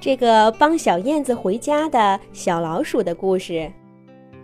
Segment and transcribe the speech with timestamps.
[0.00, 3.70] 这个帮小燕子回家的小老鼠的故事，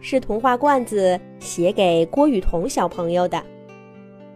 [0.02, 3.42] 是童话罐子写给郭雨桐小朋友的。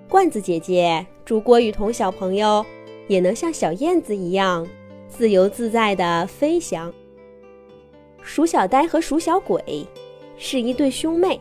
[0.08, 2.64] 罐子姐姐祝郭雨桐小朋友
[3.06, 4.66] 也能像小燕子一样
[5.08, 6.90] 自由自在的飞翔。
[8.22, 9.86] 鼠小呆和鼠小鬼
[10.38, 11.38] 是一对兄妹，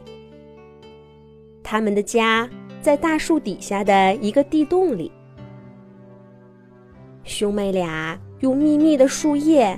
[1.63, 2.49] 他们的家
[2.81, 5.09] 在大树底下的一个地洞里。
[7.23, 8.19] 兄妹俩。
[8.39, 9.77] 用密密的树叶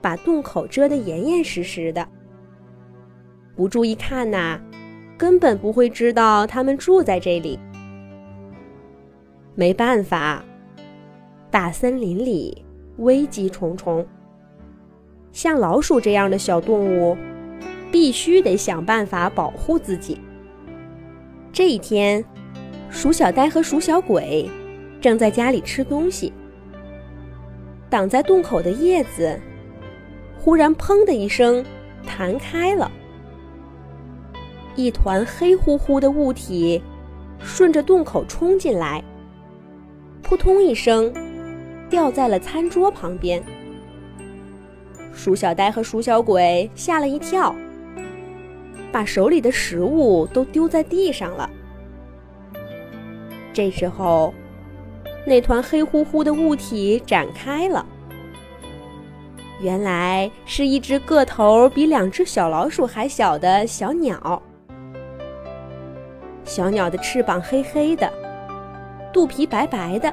[0.00, 2.06] 把洞口遮得严严实实的，
[3.54, 4.60] 不注意看呐，
[5.16, 7.58] 根本不会知道他们住在这里。
[9.54, 10.44] 没办法，
[11.50, 12.64] 大森林里
[12.96, 14.06] 危机重重，
[15.30, 17.16] 像老鼠这样的小动物
[17.92, 20.18] 必须得想办法保护自己。
[21.52, 22.24] 这一天，
[22.90, 24.48] 鼠小呆和鼠小鬼
[25.00, 26.32] 正在家里吃东西。
[27.94, 29.38] 挡在洞口的叶子，
[30.36, 31.64] 忽然“砰”的一声
[32.04, 32.90] 弹开了，
[34.74, 36.82] 一团黑乎乎的物体
[37.38, 39.00] 顺着洞口冲进来，
[40.24, 41.14] 扑通一声
[41.88, 43.40] 掉在了餐桌旁边。
[45.12, 47.54] 鼠小呆和鼠小鬼吓了一跳，
[48.90, 51.48] 把手里的食物都丢在地上了。
[53.52, 54.34] 这时候。
[55.26, 57.84] 那团黑乎乎的物体展开了，
[59.60, 64.42] 原来是一只个头比两只小老鼠还小的小鸟。
[66.44, 68.12] 小鸟的翅膀黑黑的，
[69.14, 70.12] 肚皮白白的，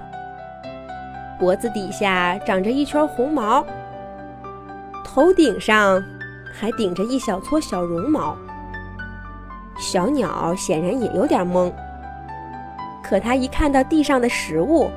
[1.37, 3.65] 脖子底下长着一圈红毛，
[5.03, 6.01] 头顶上
[6.53, 8.37] 还顶着一小撮小绒毛。
[9.77, 11.69] 小鸟显然也有点懵，
[13.03, 14.89] 可它一看到地上的食物。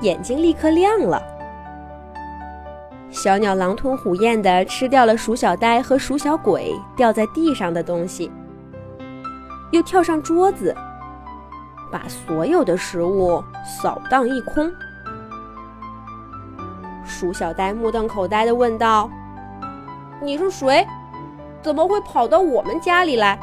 [0.00, 1.22] 眼睛立刻亮了。
[3.10, 8.30] 小鸟狼吞虎咽地吃掉了鼠小呆和鼠小鬼掉在地上的东西，
[9.70, 10.74] 又跳上桌子，
[11.90, 14.70] 把所有的食物扫荡一空。
[17.04, 19.08] 鼠小呆目瞪口呆地问道
[20.20, 20.86] ：“你是谁？
[21.62, 23.38] 怎么会跑到我们家里来？”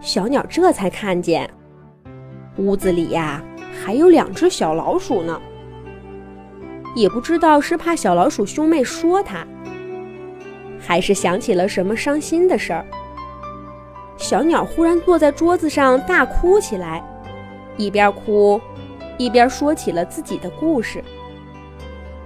[0.00, 1.50] 小鸟这才看见，
[2.56, 3.42] 屋子里呀。
[3.82, 5.40] 还有两只小老鼠呢，
[6.94, 9.46] 也不知道是怕小老鼠兄妹说它，
[10.78, 12.84] 还是想起了什么伤心的事儿。
[14.18, 17.02] 小鸟忽然坐在桌子上大哭起来，
[17.78, 18.60] 一边哭，
[19.16, 21.02] 一边说起了自己的故事。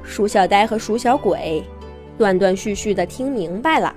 [0.02, 1.62] 鼠小呆和鼠小鬼
[2.18, 3.94] 断断续续的听明白了，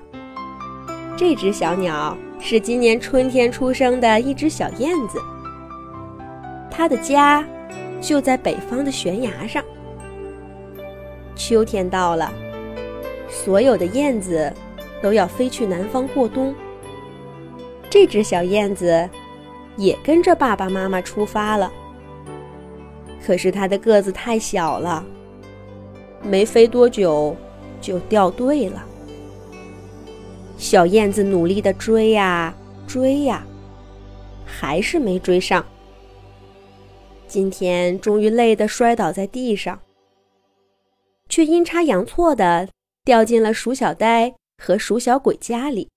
[1.18, 5.20] 这只小鸟是今年春天出生的一只小燕子。
[6.78, 7.44] 他的家
[8.00, 9.64] 就在北方的悬崖上。
[11.36, 12.32] 秋天到了，
[13.28, 14.54] 所有的燕子
[15.02, 16.54] 都要飞去南方过冬。
[17.90, 19.10] 这只小燕子
[19.76, 21.72] 也跟着爸爸妈妈出发了。
[23.26, 25.04] 可是它的个子太小了，
[26.22, 27.36] 没飞多久
[27.82, 28.86] 就掉队了。
[30.60, 32.54] 小燕子努力地追呀
[32.86, 33.44] 追呀，
[34.46, 35.66] 还是没追上。
[37.38, 39.80] 今天终于累得摔倒在地上，
[41.30, 42.68] 却阴差阳错的
[43.06, 45.88] 掉进了鼠小呆和鼠小鬼家里。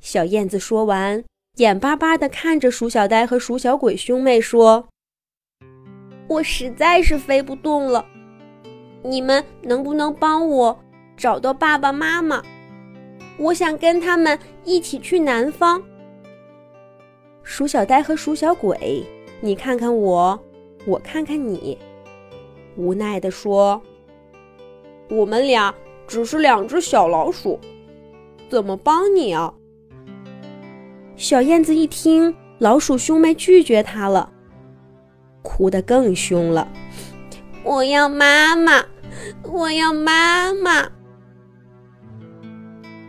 [0.00, 1.24] 小燕子说完，
[1.56, 4.86] 眼巴巴的看着鼠小呆和鼠小鬼兄妹说
[6.30, 8.06] ：“我实在是飞不动了，
[9.02, 10.78] 你们能不能帮我
[11.16, 12.40] 找到爸爸妈妈？
[13.40, 15.82] 我想跟他们一起去南方。”
[17.42, 19.04] 鼠小呆和鼠小鬼。
[19.40, 20.38] 你看看我，
[20.86, 21.78] 我看看你，
[22.76, 23.80] 无奈地说
[25.10, 25.74] ：“我们俩
[26.06, 27.60] 只是两只小老鼠，
[28.48, 29.52] 怎么帮你啊？”
[31.16, 34.32] 小燕子一听老鼠兄妹拒绝它了，
[35.42, 36.66] 哭得更凶了
[37.62, 38.84] ：“我要妈妈，
[39.42, 40.90] 我要妈妈！”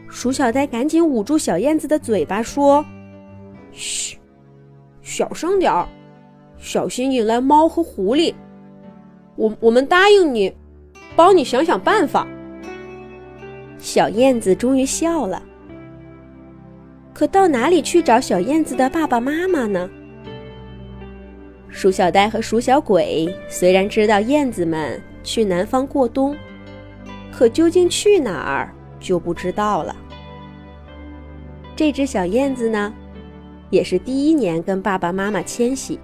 [0.07, 2.85] 鼠小呆赶紧捂住小燕子的嘴巴说
[3.71, 4.17] ：“嘘，
[5.01, 5.87] 小声点儿。”
[6.57, 8.33] 小心引来猫和狐狸，
[9.35, 10.53] 我我们答应你，
[11.15, 12.27] 帮你想想办法。
[13.77, 15.41] 小燕子终于笑了。
[17.13, 19.89] 可到哪里去找小燕子的爸爸妈妈呢？
[21.69, 26.35] 鼠小呆和鼠小鬼虽然知道燕子们去南方过冬，
[27.31, 29.95] 可究竟去哪儿就不知道了。
[31.75, 32.91] 这只小燕子呢，
[33.69, 35.99] 也是第一年跟爸爸妈妈迁徙。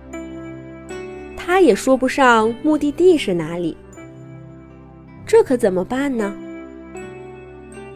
[1.54, 3.78] 他也说不上目的地是哪里。
[5.24, 6.34] 这可怎么办呢？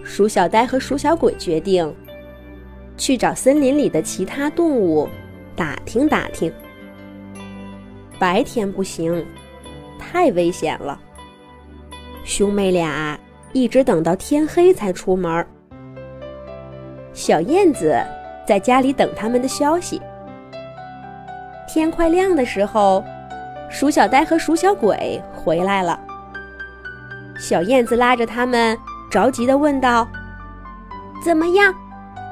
[0.03, 1.91] 鼠小呆和鼠小鬼决定
[2.97, 5.09] 去找森林里的其他动物
[5.55, 6.53] 打听打听。
[8.19, 9.25] 白天不行，
[9.97, 11.01] 太危险了。
[12.23, 13.19] 兄妹俩
[13.53, 15.43] 一直等到天黑才出门。
[17.11, 17.99] 小燕子
[18.45, 19.99] 在家里等他们的消息。
[21.67, 23.03] 天快亮的时候，
[23.69, 25.99] 鼠小呆和鼠小鬼回来了。
[27.39, 28.77] 小燕子拉着他们，
[29.09, 30.07] 着急地问道
[31.23, 31.73] ：“怎么样？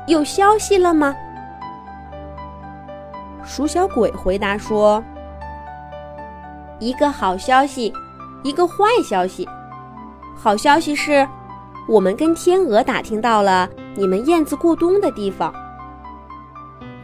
[0.07, 1.15] 有消息了吗？”
[3.45, 5.03] 鼠小鬼回答说
[6.79, 7.93] ：“一个好消息，
[8.41, 8.75] 一个坏
[9.07, 9.47] 消息。
[10.35, 11.27] 好消息是，
[11.87, 15.53] 我们跟天鹅打听到了你们燕子过冬的地方。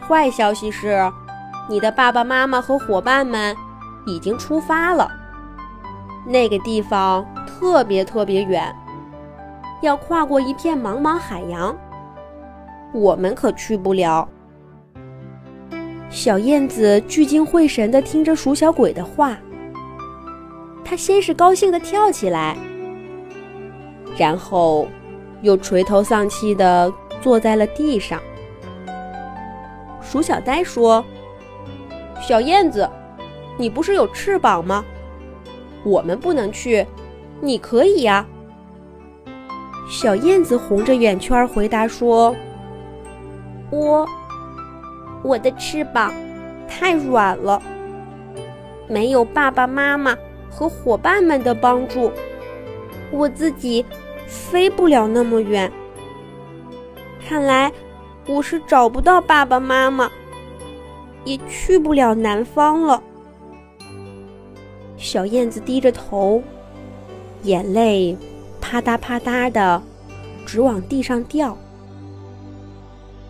[0.08, 1.12] 坏消息是，
[1.70, 3.56] 你的爸爸妈妈和伙伴们
[4.06, 5.10] 已经出发了。
[6.26, 7.26] 那个地方。”
[7.62, 8.76] 特别特别远，
[9.84, 11.78] 要跨过一片茫茫海洋，
[12.92, 14.28] 我们可去不了。
[16.10, 19.38] 小燕子聚精会神地听着鼠小鬼的话，
[20.84, 22.58] 它先是高兴地跳起来，
[24.18, 24.88] 然后
[25.44, 28.20] 又垂头丧气地坐在了地上。
[30.02, 31.06] 鼠小呆说
[32.20, 32.90] ：“小燕子，
[33.58, 34.84] 你不是有翅膀吗？
[35.84, 36.86] 我们不能去。”
[37.44, 38.24] 你可以呀，
[39.90, 42.36] 小燕子红着眼圈回答说
[43.72, 44.08] ：“我，
[45.24, 46.14] 我的翅膀
[46.68, 47.60] 太软了，
[48.88, 50.16] 没有爸爸妈妈
[50.52, 52.12] 和伙伴们的帮助，
[53.10, 53.84] 我自己
[54.28, 55.72] 飞不了那么远。
[57.28, 57.72] 看来
[58.28, 60.12] 我是找不到爸爸妈妈，
[61.24, 63.02] 也去不了南方了。”
[65.02, 66.42] 小燕子低着头。
[67.44, 68.16] 眼泪
[68.62, 69.82] 啪嗒啪嗒的
[70.46, 71.58] 直往地上掉。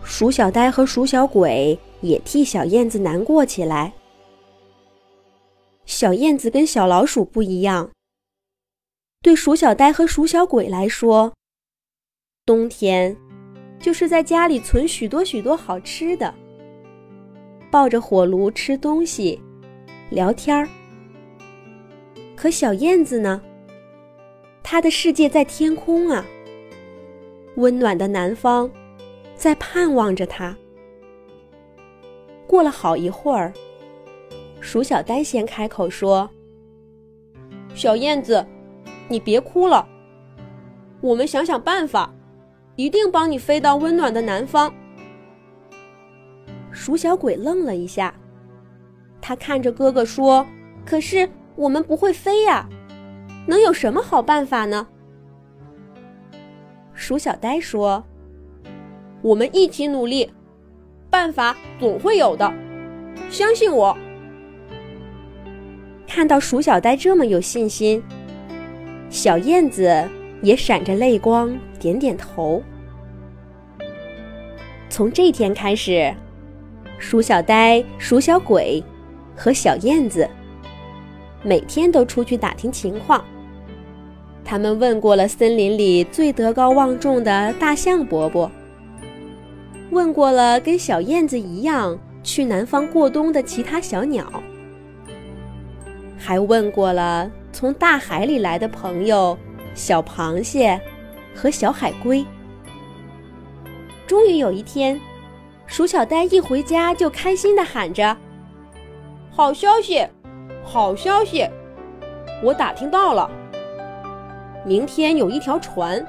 [0.04, 3.94] 鼠小呆和鼠小鬼也替小燕子难过起来。
[5.86, 7.90] 小燕子跟小老鼠不一样，
[9.22, 11.32] 对鼠小呆和鼠小鬼来说，
[12.44, 13.16] 冬天
[13.80, 16.34] 就是在家里存许多许多好吃的，
[17.70, 19.40] 抱着火炉吃东西、
[20.10, 20.68] 聊天儿。
[22.42, 23.40] 可小燕子呢？
[24.64, 26.26] 他的世界在天空啊，
[27.54, 28.68] 温暖的南方
[29.36, 30.56] 在盼望着他。
[32.44, 33.52] 过了好一会儿，
[34.60, 36.28] 鼠小呆先开口说
[37.76, 38.44] ：“小燕子，
[39.06, 39.86] 你别哭了，
[41.00, 42.12] 我们想想办法，
[42.74, 44.74] 一定帮你飞到温暖的南方。”
[46.74, 48.12] 鼠小鬼愣了一下，
[49.20, 50.44] 他看着哥哥说
[50.84, 52.68] ：“可是我们不会飞呀。”
[53.46, 54.86] 能有什么好办法呢？
[56.94, 58.04] 鼠小呆说
[59.20, 60.32] ：“我们一起努力，
[61.10, 62.52] 办法总会有的，
[63.28, 63.96] 相信我。”
[66.06, 68.00] 看到鼠小呆这么有信心，
[69.10, 70.08] 小燕子
[70.40, 72.62] 也闪着泪光，点点头。
[74.88, 76.14] 从这天开始，
[76.98, 78.80] 鼠小呆、鼠小鬼
[79.34, 80.28] 和小燕子
[81.42, 83.24] 每天都出去打听情况。
[84.44, 88.50] 他们问过了森林里最德高望重的大象伯伯，
[89.90, 94.26] 问过了跟小燕子一样去南方过冬的其他小鸟，
[96.18, 99.38] 还问过了从大海里来的朋友
[99.74, 100.80] 小螃蟹
[101.34, 102.24] 和小海龟。
[104.06, 105.00] 终于有一天，
[105.66, 108.14] 鼠小呆一回家就开心地喊着
[109.30, 110.06] ：“好消息，
[110.64, 111.48] 好消息！
[112.42, 113.30] 我打听到了。”
[114.64, 116.04] 明天有一条船，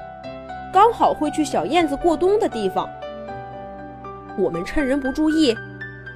[0.72, 2.88] 刚好会去小燕子过冬的地方。
[4.38, 5.56] 我们趁人不注意，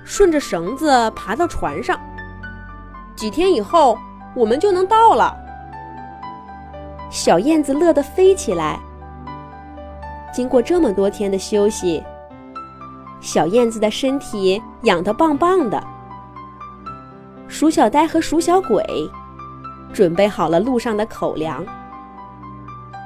[0.05, 1.99] 顺着绳子爬到船上。
[3.17, 3.99] 几天以后，
[4.37, 5.37] 我们就能到了。
[7.11, 8.79] 小燕子乐得飞起来。
[10.33, 12.05] 经过这么多天的休息，
[13.21, 15.83] 小燕子的身体养得棒棒的。
[17.59, 18.85] 鼠小呆和鼠小鬼
[19.93, 21.67] 准备好了路上的口粮。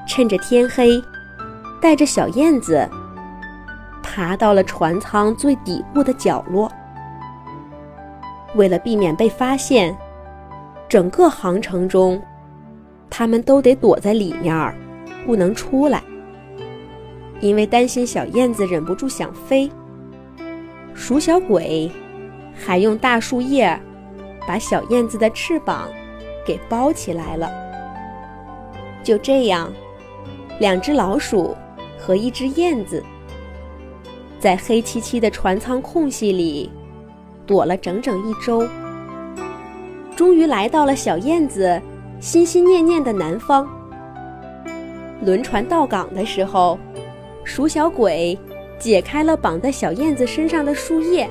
[0.06, 1.02] 趁着天黑，
[1.80, 2.86] 带着小燕子
[4.02, 6.70] 爬到了船舱最底部的角落。
[8.54, 9.96] 为了避免被发现，
[10.86, 12.22] 整个航程中，
[13.08, 14.74] 他们都得躲在里面，
[15.24, 16.02] 不能出来。
[17.40, 19.72] 因为担心小燕子忍不住想飞，
[20.92, 21.90] 鼠小鬼
[22.54, 23.80] 还用大树叶
[24.46, 25.88] 把小燕子的翅膀
[26.46, 27.50] 给包起来了。
[29.02, 29.72] 就这样，
[30.58, 31.56] 两只老鼠
[31.98, 33.02] 和一只燕子
[34.38, 36.70] 在黑漆漆的船舱空隙里
[37.46, 38.66] 躲了整整一周，
[40.14, 41.80] 终于来到了小燕子
[42.20, 43.68] 心心念念的南方。
[45.24, 46.78] 轮船到港的时候，
[47.44, 48.38] 鼠小鬼
[48.78, 51.28] 解开了绑在小燕子身上的树叶。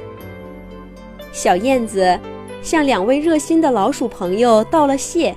[1.34, 2.20] 小燕子
[2.62, 5.36] 向两位热心的老鼠朋友道了谢。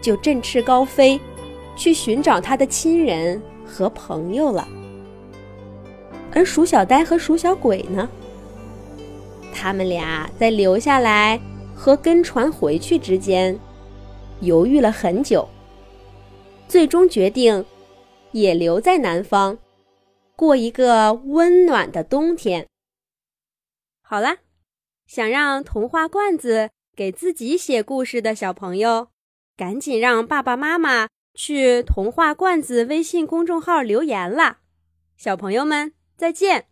[0.00, 1.20] 就振翅高飞，
[1.76, 4.66] 去寻找他的亲人和朋友了。
[6.32, 8.08] 而鼠小呆和鼠小鬼呢？
[9.52, 11.38] 他们俩在留下来
[11.74, 13.58] 和跟船回去之间，
[14.40, 15.46] 犹豫了很久，
[16.66, 17.62] 最终决定
[18.32, 19.58] 也留在南方，
[20.34, 22.66] 过一个温暖的冬天。
[24.00, 24.38] 好啦，
[25.10, 29.08] 想让童话罐子给自己写故事的小朋友。
[29.56, 34.60] 赶紧让爸爸妈妈去童话罐子微信公众号留言啦！
[35.16, 36.69] 小朋友们再见。